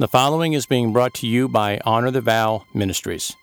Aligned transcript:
The 0.00 0.08
following 0.08 0.54
is 0.54 0.64
being 0.64 0.94
brought 0.94 1.12
to 1.16 1.26
you 1.26 1.46
by 1.46 1.78
Honor 1.84 2.10
the 2.10 2.22
Vow 2.22 2.64
Ministries. 2.72 3.36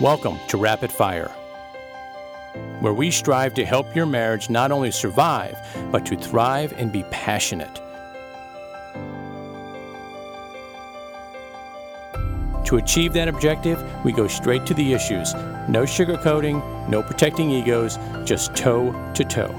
Welcome 0.00 0.38
to 0.46 0.56
Rapid 0.56 0.92
Fire, 0.92 1.30
where 2.78 2.94
we 2.94 3.10
strive 3.10 3.54
to 3.54 3.64
help 3.64 3.96
your 3.96 4.06
marriage 4.06 4.48
not 4.48 4.70
only 4.70 4.92
survive, 4.92 5.58
but 5.90 6.06
to 6.06 6.16
thrive 6.16 6.72
and 6.74 6.92
be 6.92 7.02
passionate. 7.10 7.80
To 12.72 12.78
achieve 12.78 13.12
that 13.12 13.28
objective, 13.28 13.78
we 14.02 14.12
go 14.12 14.26
straight 14.26 14.64
to 14.64 14.72
the 14.72 14.94
issues. 14.94 15.34
No 15.68 15.82
sugarcoating, 15.82 16.88
no 16.88 17.02
protecting 17.02 17.50
egos, 17.50 17.98
just 18.24 18.56
toe 18.56 18.92
to 19.12 19.24
toe. 19.24 19.54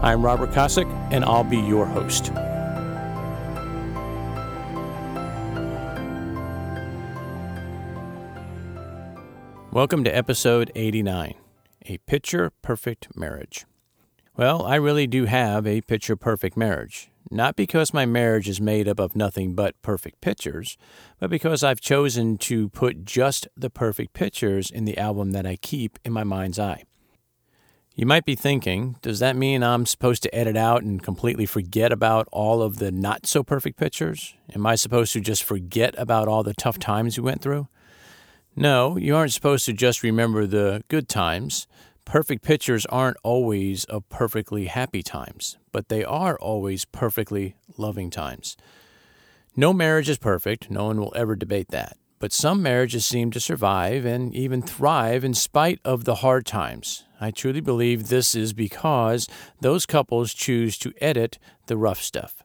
I'm 0.00 0.24
Robert 0.24 0.52
Kosick, 0.52 0.88
and 1.10 1.24
I'll 1.24 1.42
be 1.42 1.58
your 1.58 1.86
host. 1.86 2.30
Welcome 9.72 10.04
to 10.04 10.16
episode 10.16 10.70
89 10.76 11.34
A 11.86 11.98
Picture 11.98 12.52
Perfect 12.62 13.16
Marriage. 13.16 13.66
Well, 14.36 14.66
I 14.66 14.74
really 14.74 15.06
do 15.06 15.26
have 15.26 15.64
a 15.64 15.80
picture 15.82 16.16
perfect 16.16 16.56
marriage. 16.56 17.08
Not 17.30 17.54
because 17.54 17.94
my 17.94 18.04
marriage 18.04 18.48
is 18.48 18.60
made 18.60 18.88
up 18.88 18.98
of 18.98 19.14
nothing 19.14 19.54
but 19.54 19.80
perfect 19.80 20.20
pictures, 20.20 20.76
but 21.20 21.30
because 21.30 21.62
I've 21.62 21.80
chosen 21.80 22.36
to 22.38 22.68
put 22.70 23.04
just 23.04 23.46
the 23.56 23.70
perfect 23.70 24.12
pictures 24.12 24.72
in 24.72 24.86
the 24.86 24.98
album 24.98 25.30
that 25.32 25.46
I 25.46 25.54
keep 25.54 26.00
in 26.04 26.12
my 26.12 26.24
mind's 26.24 26.58
eye. 26.58 26.82
You 27.94 28.06
might 28.06 28.24
be 28.24 28.34
thinking, 28.34 28.96
does 29.02 29.20
that 29.20 29.36
mean 29.36 29.62
I'm 29.62 29.86
supposed 29.86 30.24
to 30.24 30.34
edit 30.34 30.56
out 30.56 30.82
and 30.82 31.00
completely 31.00 31.46
forget 31.46 31.92
about 31.92 32.28
all 32.32 32.60
of 32.60 32.78
the 32.78 32.90
not 32.90 33.26
so 33.26 33.44
perfect 33.44 33.78
pictures? 33.78 34.34
Am 34.52 34.66
I 34.66 34.74
supposed 34.74 35.12
to 35.12 35.20
just 35.20 35.44
forget 35.44 35.94
about 35.96 36.26
all 36.26 36.42
the 36.42 36.54
tough 36.54 36.80
times 36.80 37.16
we 37.16 37.22
went 37.22 37.40
through? 37.40 37.68
No, 38.56 38.96
you 38.96 39.14
aren't 39.14 39.32
supposed 39.32 39.64
to 39.66 39.72
just 39.72 40.02
remember 40.02 40.44
the 40.44 40.82
good 40.88 41.08
times. 41.08 41.68
Perfect 42.04 42.42
pictures 42.44 42.86
aren't 42.86 43.16
always 43.22 43.84
of 43.84 44.08
perfectly 44.08 44.66
happy 44.66 45.02
times, 45.02 45.56
but 45.72 45.88
they 45.88 46.04
are 46.04 46.38
always 46.38 46.84
perfectly 46.84 47.56
loving 47.76 48.10
times. 48.10 48.56
No 49.56 49.72
marriage 49.72 50.08
is 50.08 50.18
perfect, 50.18 50.70
no 50.70 50.86
one 50.86 51.00
will 51.00 51.12
ever 51.16 51.34
debate 51.34 51.68
that. 51.68 51.96
But 52.18 52.32
some 52.32 52.62
marriages 52.62 53.04
seem 53.04 53.30
to 53.32 53.40
survive 53.40 54.04
and 54.04 54.34
even 54.34 54.62
thrive 54.62 55.24
in 55.24 55.34
spite 55.34 55.80
of 55.84 56.04
the 56.04 56.16
hard 56.16 56.46
times. 56.46 57.04
I 57.20 57.30
truly 57.30 57.60
believe 57.60 58.08
this 58.08 58.34
is 58.34 58.52
because 58.52 59.28
those 59.60 59.86
couples 59.86 60.32
choose 60.34 60.78
to 60.78 60.92
edit 61.00 61.38
the 61.66 61.76
rough 61.76 62.00
stuff. 62.00 62.42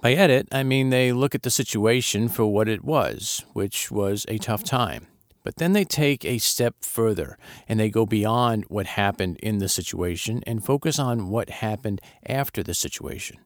By 0.00 0.12
edit, 0.12 0.48
I 0.52 0.62
mean 0.62 0.90
they 0.90 1.12
look 1.12 1.34
at 1.34 1.42
the 1.42 1.50
situation 1.50 2.28
for 2.28 2.46
what 2.46 2.68
it 2.68 2.84
was, 2.84 3.44
which 3.52 3.90
was 3.90 4.24
a 4.28 4.38
tough 4.38 4.62
time. 4.62 5.08
But 5.48 5.56
then 5.56 5.72
they 5.72 5.86
take 5.86 6.26
a 6.26 6.36
step 6.36 6.74
further 6.82 7.38
and 7.66 7.80
they 7.80 7.88
go 7.88 8.04
beyond 8.04 8.66
what 8.68 8.84
happened 8.84 9.38
in 9.38 9.60
the 9.60 9.68
situation 9.70 10.42
and 10.46 10.62
focus 10.62 10.98
on 10.98 11.30
what 11.30 11.48
happened 11.48 12.02
after 12.26 12.62
the 12.62 12.74
situation. 12.74 13.38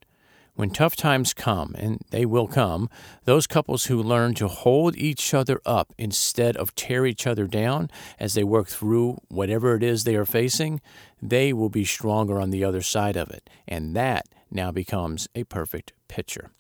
When 0.57 0.71
tough 0.71 0.97
times 0.97 1.33
come, 1.33 1.77
and 1.79 2.01
they 2.11 2.27
will 2.27 2.49
come, 2.49 2.91
those 3.25 3.47
couples 3.47 3.85
who 3.85 4.03
learn 4.03 4.35
to 4.35 4.49
hold 4.49 4.97
each 4.97 5.33
other 5.33 5.61
up 5.65 5.93
instead 5.97 6.57
of 6.57 6.75
tear 6.75 7.07
each 7.07 7.25
other 7.25 7.47
down 7.47 7.89
as 8.19 8.35
they 8.35 8.43
work 8.43 8.67
through 8.67 9.19
whatever 9.29 9.77
it 9.77 9.85
is 9.85 10.03
they 10.03 10.17
are 10.17 10.25
facing, 10.25 10.81
they 11.23 11.53
will 11.53 11.71
be 11.71 11.85
stronger 11.85 12.41
on 12.41 12.51
the 12.51 12.65
other 12.65 12.83
side 12.83 13.17
of 13.17 13.31
it. 13.31 13.49
And 13.69 13.95
that 13.95 14.27
now 14.51 14.73
becomes 14.73 15.29
a 15.37 15.45
perfect 15.45 15.93
picture. 16.09 16.51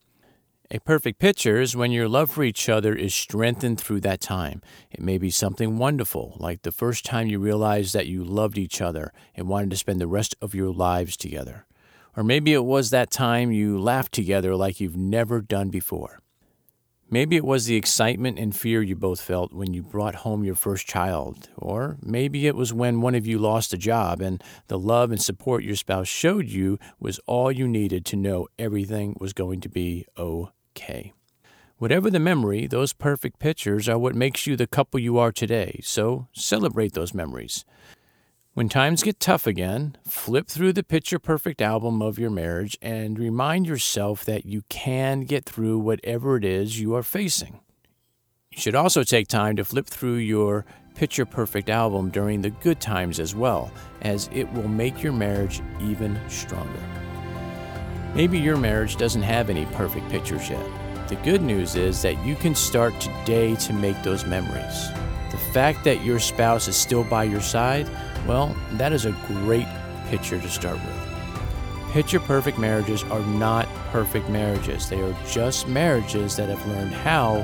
A 0.74 0.80
perfect 0.80 1.18
picture 1.18 1.60
is 1.60 1.76
when 1.76 1.92
your 1.92 2.08
love 2.08 2.30
for 2.30 2.42
each 2.42 2.66
other 2.66 2.94
is 2.94 3.14
strengthened 3.14 3.78
through 3.78 4.00
that 4.00 4.22
time. 4.22 4.62
It 4.90 5.02
may 5.02 5.18
be 5.18 5.28
something 5.28 5.76
wonderful, 5.76 6.34
like 6.40 6.62
the 6.62 6.72
first 6.72 7.04
time 7.04 7.26
you 7.26 7.38
realized 7.38 7.92
that 7.92 8.06
you 8.06 8.24
loved 8.24 8.56
each 8.56 8.80
other 8.80 9.12
and 9.34 9.48
wanted 9.48 9.68
to 9.72 9.76
spend 9.76 10.00
the 10.00 10.06
rest 10.06 10.34
of 10.40 10.54
your 10.54 10.72
lives 10.72 11.14
together. 11.18 11.66
Or 12.16 12.24
maybe 12.24 12.54
it 12.54 12.64
was 12.64 12.88
that 12.88 13.10
time 13.10 13.52
you 13.52 13.78
laughed 13.78 14.12
together 14.12 14.56
like 14.56 14.80
you've 14.80 14.96
never 14.96 15.42
done 15.42 15.68
before. 15.68 16.20
Maybe 17.10 17.36
it 17.36 17.44
was 17.44 17.66
the 17.66 17.76
excitement 17.76 18.38
and 18.38 18.56
fear 18.56 18.80
you 18.80 18.96
both 18.96 19.20
felt 19.20 19.52
when 19.52 19.74
you 19.74 19.82
brought 19.82 20.14
home 20.14 20.42
your 20.42 20.54
first 20.54 20.86
child. 20.86 21.50
Or 21.58 21.98
maybe 22.00 22.46
it 22.46 22.56
was 22.56 22.72
when 22.72 23.02
one 23.02 23.14
of 23.14 23.26
you 23.26 23.38
lost 23.38 23.74
a 23.74 23.76
job 23.76 24.22
and 24.22 24.42
the 24.68 24.78
love 24.78 25.10
and 25.10 25.20
support 25.20 25.64
your 25.64 25.76
spouse 25.76 26.08
showed 26.08 26.48
you 26.48 26.78
was 26.98 27.20
all 27.26 27.52
you 27.52 27.68
needed 27.68 28.06
to 28.06 28.16
know 28.16 28.48
everything 28.58 29.18
was 29.20 29.34
going 29.34 29.60
to 29.60 29.68
be 29.68 30.06
okay. 30.16 30.50
K. 30.74 31.12
Whatever 31.78 32.10
the 32.10 32.20
memory, 32.20 32.66
those 32.66 32.92
perfect 32.92 33.38
pictures 33.38 33.88
are 33.88 33.98
what 33.98 34.14
makes 34.14 34.46
you 34.46 34.56
the 34.56 34.66
couple 34.66 35.00
you 35.00 35.18
are 35.18 35.32
today, 35.32 35.80
so 35.82 36.28
celebrate 36.32 36.92
those 36.92 37.12
memories. 37.12 37.64
When 38.54 38.68
times 38.68 39.02
get 39.02 39.18
tough 39.18 39.46
again, 39.46 39.96
flip 40.06 40.46
through 40.46 40.74
the 40.74 40.82
picture 40.82 41.18
perfect 41.18 41.62
album 41.62 42.02
of 42.02 42.18
your 42.18 42.30
marriage 42.30 42.76
and 42.82 43.18
remind 43.18 43.66
yourself 43.66 44.24
that 44.26 44.44
you 44.44 44.62
can 44.68 45.22
get 45.22 45.46
through 45.46 45.78
whatever 45.78 46.36
it 46.36 46.44
is 46.44 46.78
you 46.78 46.94
are 46.94 47.02
facing. 47.02 47.60
You 48.50 48.60
should 48.60 48.74
also 48.74 49.02
take 49.02 49.28
time 49.28 49.56
to 49.56 49.64
flip 49.64 49.86
through 49.86 50.16
your 50.16 50.66
picture 50.94 51.24
perfect 51.24 51.70
album 51.70 52.10
during 52.10 52.42
the 52.42 52.50
good 52.50 52.78
times 52.78 53.18
as 53.18 53.34
well, 53.34 53.72
as 54.02 54.28
it 54.32 54.52
will 54.52 54.68
make 54.68 55.02
your 55.02 55.14
marriage 55.14 55.62
even 55.80 56.20
stronger. 56.28 57.01
Maybe 58.14 58.38
your 58.38 58.58
marriage 58.58 58.96
doesn't 58.96 59.22
have 59.22 59.48
any 59.48 59.64
perfect 59.66 60.08
pictures 60.10 60.50
yet. 60.50 60.64
The 61.08 61.16
good 61.16 61.42
news 61.42 61.76
is 61.76 62.02
that 62.02 62.22
you 62.24 62.34
can 62.34 62.54
start 62.54 62.98
today 63.00 63.54
to 63.56 63.72
make 63.72 64.02
those 64.02 64.26
memories. 64.26 64.90
The 65.30 65.38
fact 65.52 65.82
that 65.84 66.04
your 66.04 66.18
spouse 66.18 66.68
is 66.68 66.76
still 66.76 67.04
by 67.04 67.24
your 67.24 67.40
side, 67.40 67.88
well, 68.26 68.54
that 68.72 68.92
is 68.92 69.06
a 69.06 69.12
great 69.26 69.66
picture 70.08 70.38
to 70.38 70.48
start 70.48 70.76
with. 70.76 71.92
Picture 71.92 72.20
perfect 72.20 72.58
marriages 72.58 73.02
are 73.04 73.20
not 73.20 73.66
perfect 73.90 74.28
marriages. 74.28 74.88
They 74.88 75.00
are 75.00 75.16
just 75.26 75.68
marriages 75.68 76.36
that 76.36 76.50
have 76.50 76.66
learned 76.66 76.92
how 76.92 77.36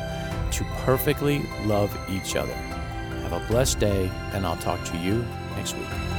to 0.50 0.64
perfectly 0.84 1.42
love 1.64 1.94
each 2.10 2.36
other. 2.36 2.54
Have 2.54 3.32
a 3.32 3.46
blessed 3.48 3.78
day, 3.78 4.10
and 4.32 4.46
I'll 4.46 4.56
talk 4.56 4.82
to 4.84 4.96
you 4.98 5.24
next 5.56 5.76
week. 5.76 6.17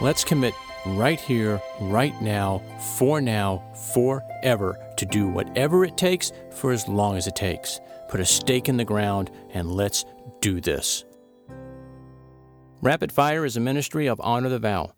Let's 0.00 0.24
commit 0.24 0.52
right 0.84 1.18
here, 1.18 1.60
right 1.80 2.20
now, 2.20 2.62
for 2.98 3.22
now, 3.22 3.62
forever, 3.94 4.78
to 4.98 5.06
do 5.06 5.26
whatever 5.26 5.86
it 5.86 5.96
takes 5.96 6.32
for 6.52 6.70
as 6.70 6.86
long 6.86 7.16
as 7.16 7.26
it 7.26 7.34
takes. 7.34 7.80
Put 8.10 8.20
a 8.20 8.26
stake 8.26 8.68
in 8.68 8.76
the 8.76 8.84
ground 8.84 9.30
and 9.54 9.72
let's 9.72 10.04
do 10.40 10.60
this. 10.60 11.06
Rapid 12.82 13.10
Fire 13.10 13.46
is 13.46 13.56
a 13.56 13.60
ministry 13.60 14.06
of 14.06 14.20
Honor 14.22 14.50
the 14.50 14.58
Vow. 14.58 14.92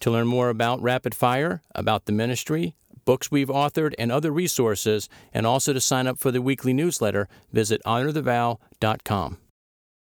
To 0.00 0.10
learn 0.12 0.28
more 0.28 0.50
about 0.50 0.80
Rapid 0.80 1.16
Fire, 1.16 1.60
about 1.74 2.04
the 2.04 2.12
ministry, 2.12 2.76
books 3.04 3.32
we've 3.32 3.48
authored, 3.48 3.94
and 3.98 4.12
other 4.12 4.30
resources, 4.30 5.08
and 5.32 5.46
also 5.46 5.72
to 5.72 5.80
sign 5.80 6.06
up 6.06 6.18
for 6.18 6.30
the 6.30 6.40
weekly 6.40 6.72
newsletter, 6.72 7.28
visit 7.52 7.82
honorthevow.com. 7.84 9.38